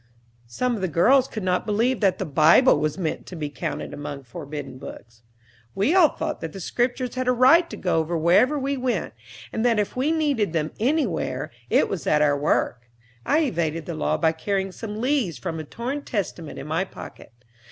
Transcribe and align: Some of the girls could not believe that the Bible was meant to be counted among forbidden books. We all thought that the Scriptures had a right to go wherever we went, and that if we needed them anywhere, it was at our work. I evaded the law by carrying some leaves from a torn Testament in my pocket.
Some 0.47 0.73
of 0.73 0.81
the 0.81 0.87
girls 0.87 1.27
could 1.27 1.43
not 1.43 1.63
believe 1.67 1.99
that 1.99 2.17
the 2.17 2.25
Bible 2.25 2.79
was 2.79 2.97
meant 2.97 3.27
to 3.27 3.35
be 3.35 3.51
counted 3.51 3.93
among 3.93 4.23
forbidden 4.23 4.79
books. 4.79 5.21
We 5.75 5.93
all 5.93 6.09
thought 6.09 6.41
that 6.41 6.53
the 6.53 6.59
Scriptures 6.59 7.13
had 7.13 7.27
a 7.27 7.31
right 7.31 7.69
to 7.69 7.77
go 7.77 8.01
wherever 8.01 8.57
we 8.57 8.77
went, 8.77 9.13
and 9.53 9.63
that 9.63 9.77
if 9.77 9.95
we 9.95 10.11
needed 10.11 10.53
them 10.53 10.71
anywhere, 10.79 11.51
it 11.69 11.87
was 11.87 12.07
at 12.07 12.23
our 12.23 12.35
work. 12.35 12.89
I 13.27 13.41
evaded 13.41 13.85
the 13.85 13.93
law 13.93 14.17
by 14.17 14.31
carrying 14.31 14.71
some 14.71 14.99
leaves 14.99 15.37
from 15.37 15.59
a 15.59 15.63
torn 15.63 16.01
Testament 16.01 16.57
in 16.57 16.65
my 16.65 16.83
pocket. 16.83 17.31